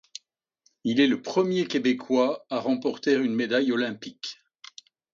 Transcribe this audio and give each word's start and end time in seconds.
Il 0.83 0.99
est 0.99 1.05
le 1.05 1.21
premier 1.21 1.67
Québécois 1.67 2.43
à 2.49 2.59
remporter 2.59 3.13
une 3.13 3.35
médaille 3.35 3.71
olympique. 3.71 4.39